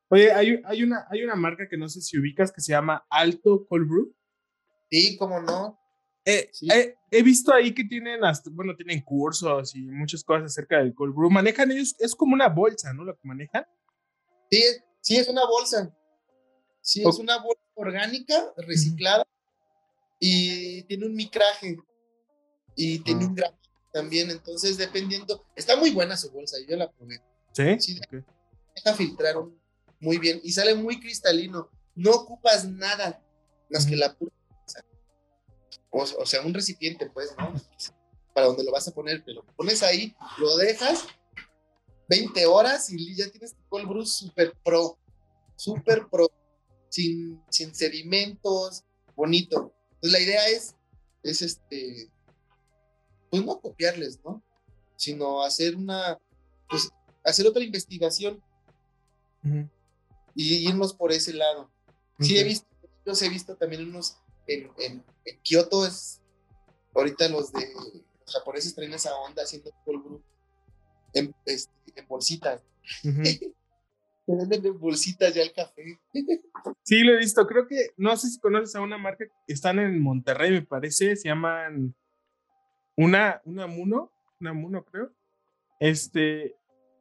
[0.09, 3.03] Oye, hay, hay, una, hay una marca que no sé si ubicas que se llama
[3.09, 4.15] Alto Cold Brew.
[4.91, 5.79] Sí, cómo no.
[6.23, 10.77] Eh, eh, he visto ahí que tienen, hasta, bueno, tienen cursos y muchas cosas acerca
[10.77, 11.31] del cold brew.
[11.31, 13.03] Manejan ellos, es como una bolsa, ¿no?
[13.03, 13.65] Lo que manejan.
[14.51, 14.61] Sí,
[15.01, 15.91] sí, es una bolsa.
[16.81, 19.25] Sí, es una bolsa orgánica, reciclada,
[20.19, 21.77] y tiene un micraje
[22.75, 23.57] y tiene un gramo
[23.91, 27.21] también, entonces dependiendo, está muy buena su bolsa, yo la probé.
[27.53, 27.79] Sí.
[27.79, 27.99] Sí,
[28.75, 29.35] deja filtrar
[29.99, 33.21] muy bien y sale muy cristalino, no ocupas nada
[33.69, 34.31] más que la pura
[35.91, 37.53] o, o, sea, un recipiente, pues, ¿no?
[38.33, 41.05] Para donde lo vas a poner, pero lo pones ahí, lo dejas
[42.07, 44.97] 20 horas y ya tienes tu cold brew super pro,
[45.55, 46.29] super pro,
[46.89, 48.83] sin, sin sedimentos,
[49.15, 49.73] bonito.
[49.95, 50.75] Entonces la idea es,
[51.23, 52.09] es este,
[53.29, 54.43] pues no copiarles, ¿no?
[54.95, 56.17] Sino hacer una,
[56.69, 56.89] pues
[57.23, 58.41] hacer otra investigación
[60.35, 61.71] y irnos por ese lado.
[62.19, 62.67] Sí, he visto,
[63.05, 65.03] yo he visto también unos en, en,
[65.43, 66.21] Kioto, es
[66.93, 70.21] ahorita los de los japoneses traen esa onda haciendo cold brew
[71.13, 72.61] en, este, en bolsitas.
[74.29, 75.99] Te venden en bolsitas ya el café.
[76.83, 77.47] sí, lo he visto.
[77.47, 81.15] Creo que, no sé si conoces a una marca que están en Monterrey, me parece,
[81.15, 81.95] se llaman
[82.95, 85.11] una, una Muno, una Muno creo.
[85.79, 86.55] Este,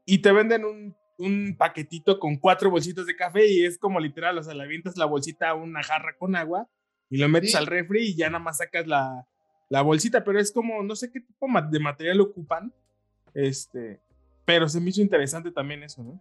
[0.06, 4.38] y te venden un, un paquetito con cuatro bolsitas de café y es como literal,
[4.38, 6.66] o sea, le avientas la bolsita a una jarra con agua
[7.10, 9.28] y lo metes al refri y ya nada más sacas la,
[9.68, 12.72] la bolsita, pero es como, no sé qué tipo de material ocupan,
[13.34, 14.00] este,
[14.46, 16.18] pero se me hizo interesante también eso, ¿no?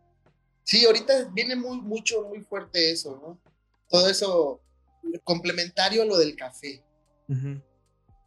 [0.67, 3.41] Sí, ahorita viene muy, mucho, muy fuerte eso, ¿no?
[3.89, 4.61] Todo eso
[5.23, 6.83] complementario a lo del café.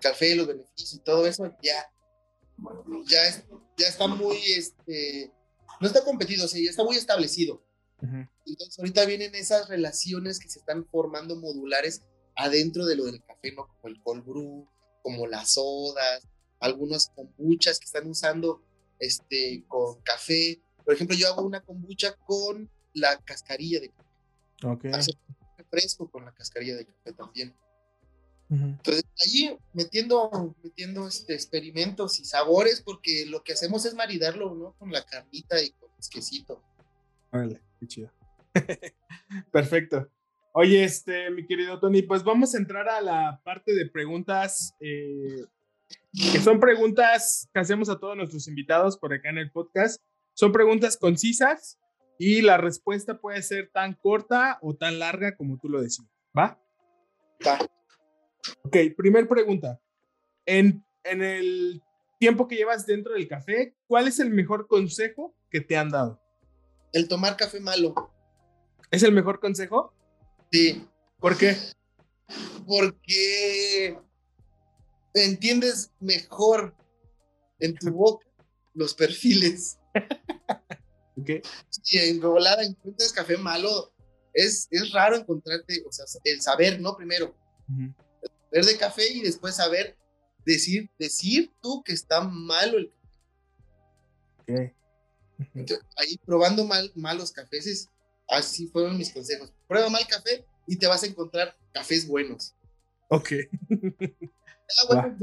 [0.00, 1.92] Café, los beneficios y todo eso, ya,
[3.07, 3.44] ya,
[3.76, 5.31] ya está muy, este,
[5.83, 7.62] no está competido, sí, ya está muy establecido.
[8.00, 12.00] Entonces ahorita vienen esas relaciones que se están formando modulares
[12.37, 13.68] adentro de lo del café, ¿no?
[13.68, 14.66] Como el cold brew,
[15.03, 16.26] como las sodas,
[16.59, 18.64] algunas kombuchas que están usando
[18.98, 24.11] este, con café, por ejemplo, yo hago una kombucha con la cascarilla de café.
[24.64, 24.87] Ok.
[24.87, 25.12] Hace
[25.70, 27.55] fresco con la cascarilla de café también.
[28.50, 34.72] Entonces, allí metiendo, metiendo este, experimentos y sabores, porque lo que hacemos es maridarlo, ¿no?
[34.81, 36.61] Con la carnita y con el quesito.
[37.31, 38.11] Órale, qué chido.
[39.53, 40.11] Perfecto.
[40.53, 45.44] Oye, este, mi querido Tony, pues vamos a entrar a la parte de preguntas, eh,
[46.33, 50.03] que son preguntas que hacemos a todos nuestros invitados por acá en el podcast.
[50.40, 51.79] Son preguntas concisas
[52.18, 56.11] y la respuesta puede ser tan corta o tan larga como tú lo decidas.
[56.35, 56.59] ¿Va?
[57.46, 57.59] Va.
[58.62, 59.79] Ok, primer pregunta.
[60.46, 61.83] En, en el
[62.18, 66.18] tiempo que llevas dentro del café, ¿cuál es el mejor consejo que te han dado?
[66.94, 68.11] El tomar café malo.
[68.90, 69.92] ¿Es el mejor consejo?
[70.50, 70.88] Sí.
[71.18, 71.55] ¿Por qué?
[72.66, 73.98] Porque
[75.12, 76.74] entiendes mejor
[77.59, 78.26] en tu boca
[78.72, 79.76] los perfiles.
[81.16, 81.42] okay.
[81.68, 83.92] Si en volada encuentras café malo,
[84.33, 86.96] es, es raro encontrarte, o sea, el saber, ¿no?
[86.96, 87.35] Primero,
[88.51, 89.96] ver de café y después saber
[90.44, 92.92] decir, decir tú que está malo el
[94.46, 94.75] café.
[95.96, 97.88] ahí probando mal, malos cafés,
[98.29, 99.53] así fueron mis consejos.
[99.66, 102.55] Prueba mal café y te vas a encontrar cafés buenos.
[103.09, 103.33] Ok.
[104.79, 105.18] Ah, bueno,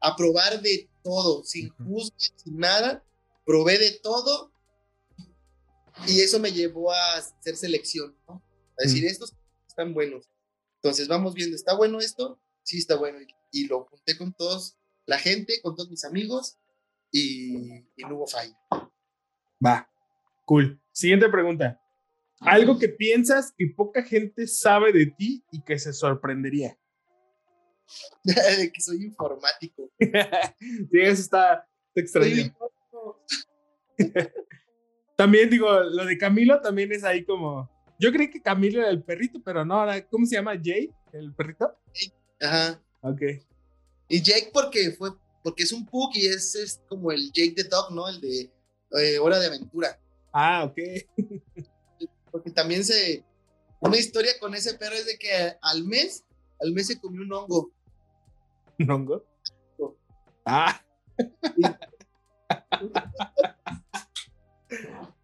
[0.00, 3.04] a probar de todo, sin juzgue, sin nada.
[3.46, 4.50] Probé de todo
[6.06, 8.42] y eso me llevó a hacer selección, ¿no?
[8.78, 9.34] A decir, estos
[9.66, 10.28] están buenos.
[10.76, 12.40] Entonces vamos viendo, ¿está bueno esto?
[12.62, 13.18] Sí, está bueno.
[13.50, 16.58] Y, lo junté con todos, la gente, con todos mis amigos
[17.10, 18.56] y, y no hubo falla.
[19.64, 19.90] Va,
[20.44, 20.80] cool.
[20.92, 21.80] Siguiente pregunta.
[22.40, 26.78] Algo que piensas que poca gente sabe de ti y que se sorprendería.
[28.24, 28.24] de
[28.72, 29.90] que soy informático.
[29.98, 32.54] sí, eso está, extraño.
[35.18, 37.68] también digo, lo de Camilo también es ahí como.
[37.98, 40.52] Yo creí que Camilo era el perrito, pero no, ¿cómo se llama?
[40.62, 41.76] Jay, el perrito.
[42.40, 42.80] Ajá.
[43.00, 43.22] Ok.
[44.06, 45.10] Y Jake porque fue,
[45.42, 48.08] porque es un pug y es, es como el Jake the Dog, ¿no?
[48.08, 48.48] El de
[48.92, 49.98] eh, Hora de Aventura.
[50.32, 50.78] Ah, ok.
[52.30, 53.24] porque también se.
[53.80, 56.24] Una historia con ese perro es de que al mes,
[56.60, 57.72] al mes se comió un hongo.
[58.78, 59.24] ¿Un hongo?
[60.44, 60.80] Ah.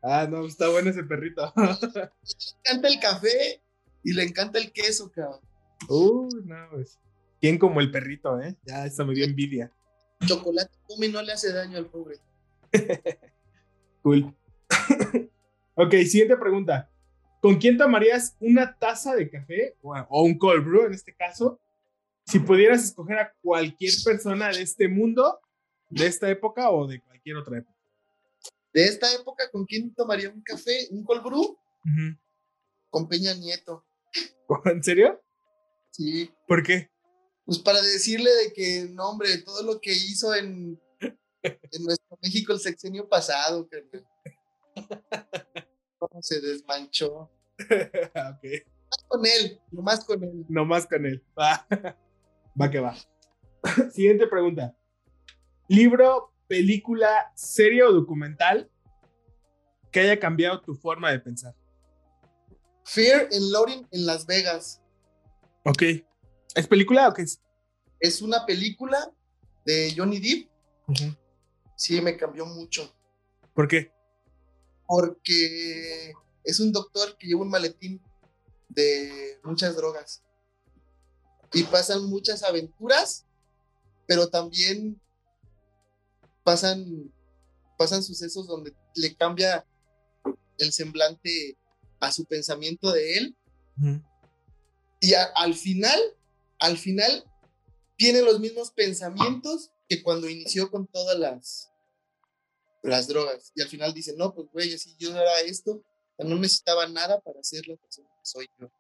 [0.05, 1.53] ah, no, está bueno ese perrito.
[1.57, 3.63] le encanta el café
[4.03, 5.41] y le encanta el queso, cabrón.
[5.89, 6.99] Uy, no, pues.
[7.41, 8.57] ¿Quién como el perrito, eh?
[8.65, 9.71] Ya, está me dio envidia.
[10.27, 12.17] Chocolate come no le hace daño al pobre.
[14.03, 14.35] cool.
[15.75, 16.89] ok, siguiente pregunta.
[17.41, 21.61] ¿Con quién tomarías una taza de café o un cold brew en este caso
[22.27, 25.41] si pudieras escoger a cualquier persona de este mundo,
[25.91, 27.74] de esta época o de cualquier otra época.
[28.75, 30.89] De esta época, ¿con quién tomaría un café?
[30.91, 31.57] ¿Un cold brew?
[32.91, 33.87] Con Peña Nieto.
[34.65, 35.23] ¿En serio?
[35.91, 36.29] Sí.
[36.49, 36.91] ¿Por qué?
[37.45, 42.53] Pues para decirle de que, no, hombre, todo lo que hizo en, en nuestro México
[42.53, 43.85] el sexenio pasado, que
[45.99, 47.31] cómo se desmanchó.
[47.61, 48.45] ok.
[49.07, 50.45] Con él, nomás con él.
[50.49, 51.25] Nomás con él.
[51.39, 51.65] Va,
[52.61, 52.97] va que va.
[53.93, 54.77] Siguiente pregunta.
[55.69, 58.71] Libro, película, serie o documental
[59.91, 61.55] que haya cambiado tu forma de pensar.
[62.85, 64.81] Fear and Loading en Las Vegas.
[65.65, 65.83] Ok.
[66.55, 67.41] ¿Es película o qué es?
[68.01, 69.11] Es una película
[69.65, 70.51] de Johnny Depp.
[71.77, 72.95] Sí, me cambió mucho.
[73.55, 73.93] ¿Por qué?
[74.87, 76.13] Porque
[76.45, 78.03] es un doctor que lleva un maletín
[78.69, 80.23] de muchas drogas.
[81.53, 83.27] Y pasan muchas aventuras,
[84.07, 85.01] pero también
[86.45, 87.13] pasan,
[87.77, 89.67] pasan sucesos donde le cambia
[90.59, 91.59] el semblante
[92.01, 93.37] a su pensamiento de él.
[95.01, 96.01] Y al final,
[96.61, 97.25] al final,
[97.97, 101.73] tiene los mismos pensamientos que cuando inició con todas las,
[102.83, 103.53] las drogas.
[103.55, 105.83] Y al final dice, no, pues güey, si yo era esto,
[106.19, 108.71] no necesitaba nada para ser la persona que soy yo.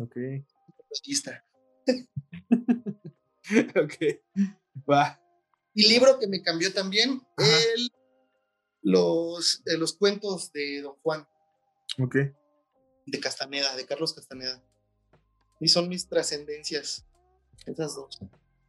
[0.00, 0.16] Ok.
[3.76, 3.94] ok.
[4.88, 5.20] Va.
[5.74, 7.90] Y libro que me cambió también, el,
[8.82, 11.26] los, eh, los cuentos de Don Juan.
[11.98, 12.16] Ok.
[13.06, 14.62] De Castaneda, de Carlos Castaneda.
[15.60, 17.04] Y son mis trascendencias.
[17.66, 18.20] Esas dos.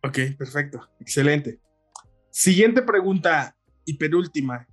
[0.03, 0.89] Ok, perfecto.
[0.99, 1.59] Excelente.
[2.31, 4.67] Siguiente pregunta y penúltima.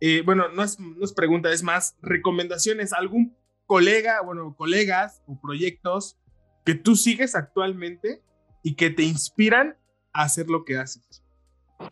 [0.00, 2.92] Eh, bueno, no es, no es pregunta, es más recomendaciones.
[2.92, 6.18] ¿Algún colega, bueno, colegas o proyectos
[6.64, 8.22] que tú sigues actualmente
[8.62, 9.76] y que te inspiran
[10.12, 11.22] a hacer lo que haces?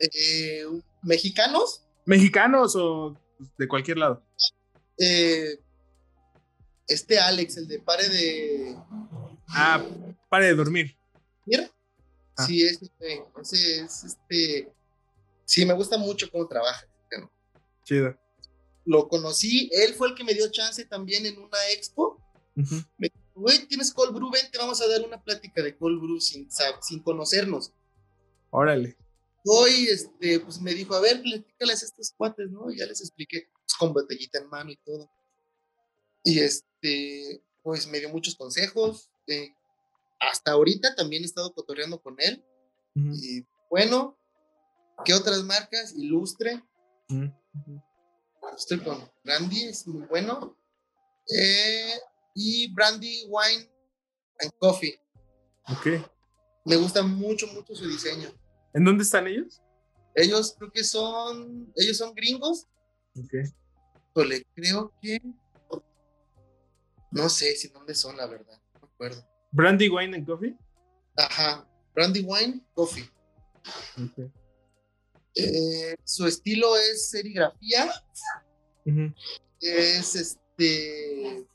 [0.00, 0.64] Eh,
[1.02, 1.82] ¿Mexicanos?
[2.04, 3.16] ¿Mexicanos o
[3.58, 4.22] de cualquier lado?
[4.98, 5.58] Eh,
[6.86, 8.76] este Alex, el de pare de.
[9.48, 9.84] Ah,
[10.28, 10.96] pare de dormir.
[11.44, 11.70] Mira.
[12.36, 12.46] Ah.
[12.46, 12.90] Sí, ese,
[13.40, 14.72] ese es este.
[15.44, 16.86] Sí, me gusta mucho cómo trabaja.
[17.84, 18.16] Chido.
[18.84, 22.20] Lo conocí, él fue el que me dio chance también en una expo.
[22.54, 26.20] Me dijo, güey, tienes cold brew, vente, vamos a dar una plática de cold brew
[26.20, 26.48] sin,
[26.80, 27.72] sin conocernos.
[28.50, 28.96] Órale.
[29.48, 32.68] Hoy, este, pues me dijo, a ver, platícales a estos cuates, ¿no?
[32.72, 35.08] ya les expliqué, pues, con botellita en mano y todo.
[36.24, 39.08] Y este, pues me dio muchos consejos.
[39.28, 39.54] Eh,
[40.18, 42.44] hasta ahorita también he estado cotorreando con él.
[42.94, 44.18] Y bueno,
[45.04, 45.94] ¿qué otras marcas?
[45.94, 46.64] Ilustre.
[48.56, 50.56] Estoy con Brandy, es muy bueno.
[51.28, 51.94] Eh,
[52.34, 53.70] y Brandy Wine
[54.40, 54.98] and Coffee.
[55.68, 55.86] Ok.
[56.64, 58.32] Me gusta mucho, mucho su diseño.
[58.76, 59.62] ¿En dónde están ellos?
[60.14, 62.66] Ellos creo que son, ellos son gringos.
[63.18, 63.32] Ok.
[64.12, 65.18] Pues creo que,
[67.10, 69.26] no sé si dónde son, la verdad, no me acuerdo.
[69.50, 70.54] ¿Brandy Wine and Coffee?
[71.16, 73.10] Ajá, Brandy Wine Coffee.
[73.94, 74.30] Okay.
[75.36, 77.90] Eh, su estilo es serigrafía.
[79.58, 81.46] Es este.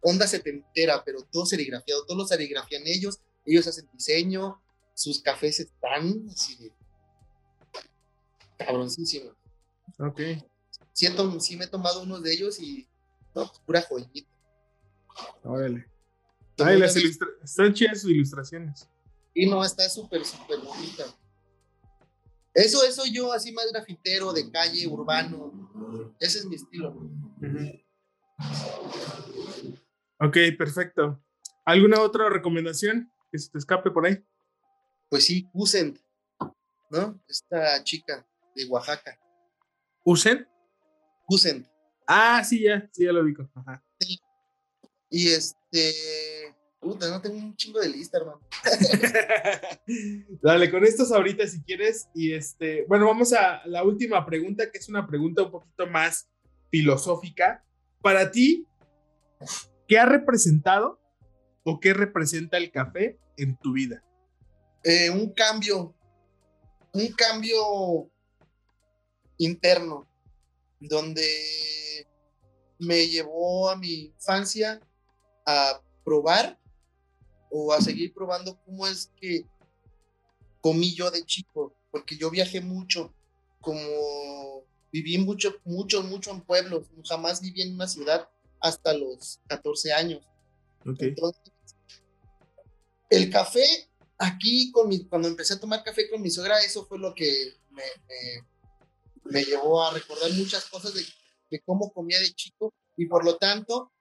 [0.00, 2.04] Onda setentera, pero todo serigrafiado.
[2.06, 3.20] Todos lo serigrafían ellos.
[3.44, 4.60] Ellos hacen diseño.
[4.94, 6.72] Sus cafés están así de.
[8.58, 9.34] cabroncísimos.
[9.98, 10.20] Ok.
[10.92, 12.86] Siento, sí me he tomado uno de ellos y.
[13.34, 14.30] No, pues pura joyita.
[15.42, 15.86] Órale.
[16.58, 18.88] Ay, las están chidas sus ilustraciones.
[19.34, 21.04] Y no, está súper, súper bonita.
[22.54, 26.12] Eso, eso yo así más grafitero, de calle, urbano.
[26.20, 26.94] Ese es mi estilo.
[30.20, 31.22] Ok, perfecto.
[31.64, 34.22] ¿Alguna otra recomendación que se te escape por ahí?
[35.12, 36.00] Pues sí, Usen,
[36.88, 37.20] ¿no?
[37.28, 39.18] Esta chica de Oaxaca.
[40.04, 40.48] ¿Usen?
[41.28, 41.68] Usen.
[42.06, 43.46] Ah, sí, ya, sí, ya lo ubico.
[43.54, 43.84] Ajá.
[45.10, 45.92] Y este,
[46.80, 48.40] Puta, no tengo un chingo de lista, hermano.
[50.42, 52.08] Dale, con estos ahorita si quieres.
[52.14, 56.26] Y este, bueno, vamos a la última pregunta, que es una pregunta un poquito más
[56.70, 57.62] filosófica.
[58.00, 58.66] Para ti,
[59.86, 60.98] ¿qué ha representado
[61.64, 64.02] o qué representa el café en tu vida?
[64.84, 65.94] Eh, un cambio,
[66.92, 68.10] un cambio
[69.38, 70.08] interno,
[70.80, 72.06] donde
[72.78, 74.80] me llevó a mi infancia
[75.46, 76.58] a probar
[77.50, 79.46] o a seguir probando cómo es que
[80.60, 83.14] comí yo de chico, porque yo viajé mucho,
[83.60, 88.28] como viví mucho, mucho, mucho en pueblos, jamás viví en una ciudad
[88.60, 90.26] hasta los 14 años.
[90.84, 91.52] Entonces,
[93.10, 93.64] el café
[94.22, 97.54] aquí, con mi, cuando empecé a tomar café con mi suegra, eso fue lo que
[97.70, 97.82] me,
[99.24, 101.04] me, llevó a recordar muchas cosas de,
[101.50, 103.92] de, cómo comía de chico y por lo tanto,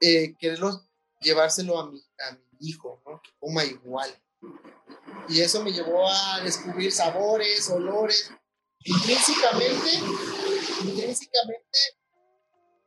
[0.00, 0.86] eh, quererlo
[1.20, 3.20] llevárselo a mi, a mi hijo, ¿no?
[3.22, 4.10] Que coma igual.
[5.28, 8.30] Y eso me llevó a descubrir sabores, olores.
[8.86, 9.90] Intrínsecamente,
[10.82, 11.78] intrínsecamente,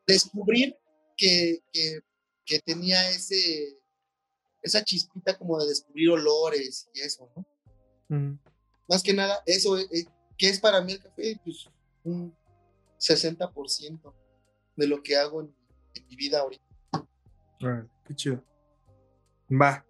[0.05, 0.75] descubrir
[1.15, 2.01] que, que,
[2.45, 3.79] que tenía ese,
[4.67, 8.39] esa chispita como de descubrir olores y eso, ¿no?
[8.87, 10.05] Más que nada, eso, eh,
[10.37, 11.39] ¿qué es para mí el café?
[11.43, 11.67] Pues
[12.03, 12.33] un
[12.99, 14.13] 60%
[14.75, 15.53] de lo que hago en,
[16.09, 16.63] mi vida ahorita.
[18.05, 18.43] qué chido.
[19.49, 19.83] Va.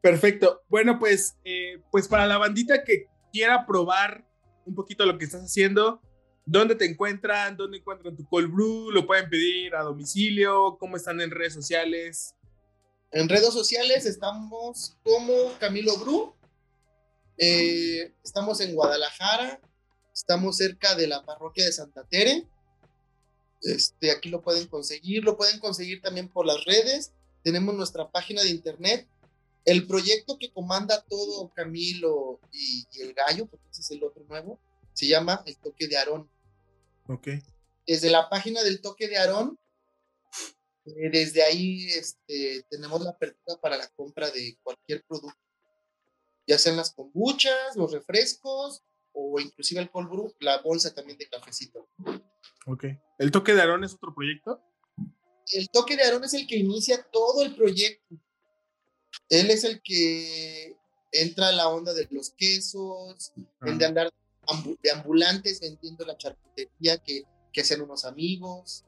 [0.00, 0.62] Perfecto.
[0.68, 4.26] Bueno, pues, eh, pues para la bandita que quiera probar
[4.66, 6.02] un poquito lo que estás haciendo,
[6.44, 7.56] ¿dónde te encuentran?
[7.56, 8.90] ¿Dónde encuentran tu cold brew?
[8.90, 10.76] ¿Lo pueden pedir a domicilio?
[10.78, 12.34] ¿Cómo están en redes sociales?
[13.14, 16.34] En redes sociales estamos como Camilo Bru.
[17.38, 19.60] Eh, estamos en Guadalajara.
[20.12, 22.44] Estamos cerca de la parroquia de Santa Tere.
[23.62, 25.22] Este, aquí lo pueden conseguir.
[25.22, 27.12] Lo pueden conseguir también por las redes.
[27.44, 29.08] Tenemos nuestra página de internet.
[29.64, 34.58] El proyecto que comanda todo Camilo y, el gallo, porque ese es el otro nuevo,
[34.92, 36.28] se llama El Toque de Aarón.
[37.06, 37.28] Ok.
[37.86, 39.56] Desde la página del Toque de Aarón
[40.86, 45.38] eh, desde ahí este, tenemos la apertura para la compra de cualquier producto,
[46.46, 48.82] ya sean las kombuchas, los refrescos
[49.12, 51.88] o inclusive el cold brew, la bolsa también de cafecito.
[52.66, 52.84] Ok.
[53.18, 54.60] ¿El toque de Aarón es otro proyecto?
[55.52, 58.16] El toque de Aarón es el que inicia todo el proyecto.
[59.28, 60.76] Él es el que
[61.12, 63.32] entra a la onda de los quesos,
[63.62, 64.12] el de andar
[64.82, 67.22] de ambulantes vendiendo la charcutería que,
[67.52, 68.84] que hacen unos amigos.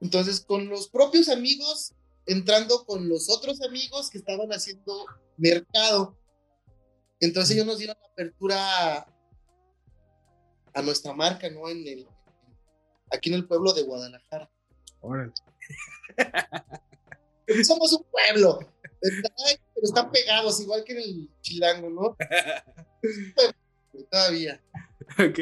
[0.00, 1.94] Entonces, con los propios amigos,
[2.28, 6.16] entrando con los otros amigos que estaban haciendo mercado.
[7.20, 9.06] Entonces ellos nos dieron apertura
[10.74, 11.68] a, nuestra marca, ¿no?
[11.68, 12.06] En el,
[13.10, 14.48] aquí en el pueblo de Guadalajara.
[15.00, 15.32] Órale.
[17.64, 18.58] Somos un pueblo,
[19.00, 22.16] pero están pegados, igual que en el Chilango, ¿no?
[24.10, 24.62] Todavía.
[25.18, 25.40] Ok.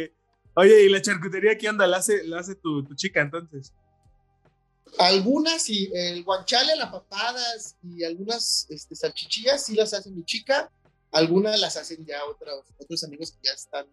[0.55, 1.87] Oye, ¿y la charcutería qué onda?
[1.87, 3.75] ¿La hace, la hace tu, tu chica entonces?
[4.99, 10.71] Algunas, y el guanchale, las papadas y algunas este, salchichillas sí las hace mi chica.
[11.13, 13.87] Algunas las hacen ya otros, otros amigos que ya están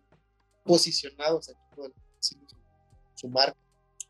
[0.63, 1.93] posicionados aquí con
[3.15, 3.57] su, marca.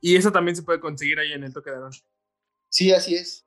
[0.02, 1.92] ¿Y eso también se puede conseguir ahí en el Toque de Arón?
[2.70, 3.46] Sí, así es.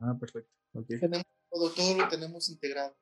[0.00, 0.50] Ah, perfecto.
[0.86, 2.94] Tenemos todo, todo lo tenemos integrado.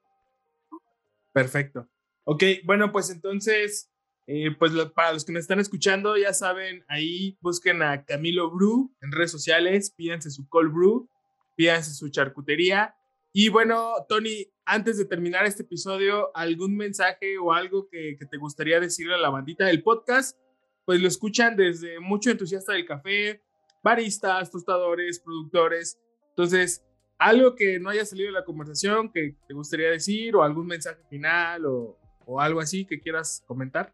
[1.32, 1.88] Perfecto.
[2.24, 3.90] Ok, bueno, pues entonces
[4.26, 8.94] eh, pues para los que nos están escuchando, ya saben, ahí busquen a Camilo Brew
[9.02, 11.08] en redes sociales, pídanse su cold brew,
[11.56, 12.96] pídanse su charcutería.
[13.34, 18.38] Y bueno, Tony, antes de terminar este episodio, ¿algún mensaje o algo que, que te
[18.38, 20.38] gustaría decirle a la bandita del podcast?
[20.86, 23.42] Pues lo escuchan desde mucho entusiasta del café,
[23.82, 25.98] baristas, tostadores, productores.
[26.30, 26.82] Entonces,
[27.18, 31.02] algo que no haya salido de la conversación que te gustaría decir o algún mensaje
[31.10, 33.92] final o, o algo así que quieras comentar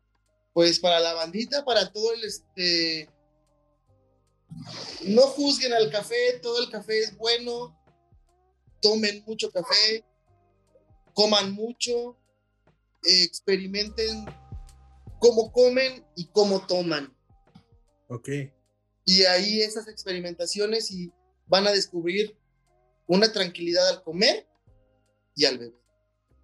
[0.52, 3.08] pues para la bandita, para todo el este,
[5.06, 7.76] no juzguen al café, todo el café es bueno,
[8.80, 10.04] tomen mucho café,
[11.14, 12.16] coman mucho,
[13.02, 14.26] experimenten
[15.18, 17.14] cómo comen y cómo toman.
[18.08, 18.28] Ok.
[19.04, 21.12] Y ahí esas experimentaciones y
[21.46, 22.36] van a descubrir
[23.06, 24.48] una tranquilidad al comer
[25.34, 25.80] y al beber.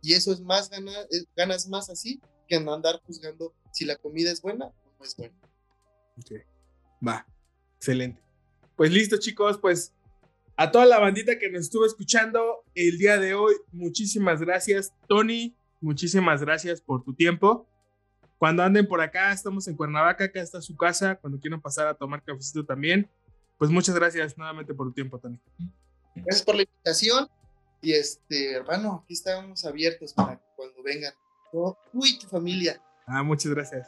[0.03, 4.31] Y eso es más ganas, ganas más así que no andar juzgando si la comida
[4.33, 5.35] es buena o no es buena.
[6.17, 6.33] Ok,
[7.07, 7.27] va,
[7.77, 8.23] excelente.
[8.75, 9.93] Pues listo chicos, pues
[10.57, 14.95] a toda la bandita que nos estuvo escuchando el día de hoy, muchísimas gracias.
[15.07, 17.69] Tony, muchísimas gracias por tu tiempo.
[18.39, 21.93] Cuando anden por acá, estamos en Cuernavaca, acá está su casa, cuando quieran pasar a
[21.93, 23.11] tomar cafecito también.
[23.59, 25.39] Pues muchas gracias nuevamente por tu tiempo, Tony.
[26.15, 27.29] Gracias por la invitación.
[27.83, 31.13] Y este, hermano, aquí estamos abiertos para cuando vengan.
[31.53, 32.81] Tú y tu familia.
[33.09, 33.87] Ah, muchas gracias.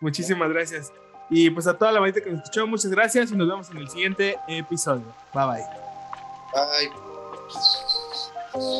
[0.00, 0.90] Muchísimas gracias.
[1.28, 3.76] Y pues a toda la bandita que nos escuchó, muchas gracias y nos vemos en
[3.76, 5.04] el siguiente episodio.
[5.34, 5.62] Bye bye.
[6.54, 6.90] Bye.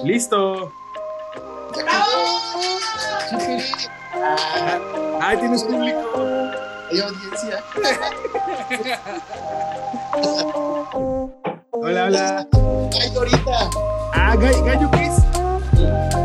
[0.05, 0.73] Listo.
[1.89, 2.07] Ah,
[5.21, 6.01] ay, tienes público.
[6.91, 7.63] Hay audiencia.
[11.73, 12.49] hola, hola.
[12.53, 13.71] Gallo ahorita.
[14.15, 15.07] Ah, gallo, ¿qué?
[15.07, 16.16] Es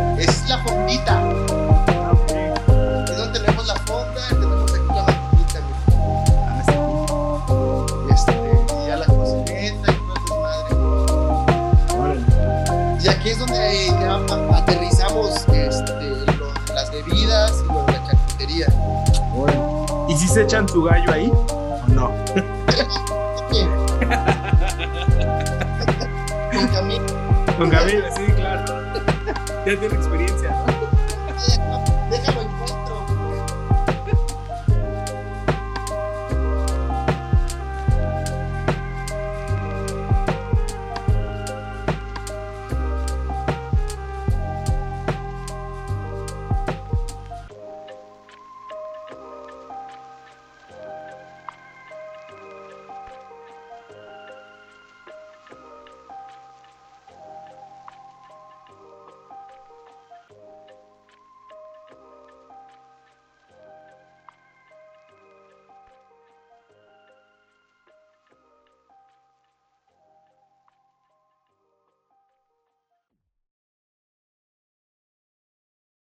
[20.72, 21.21] su gallo ahí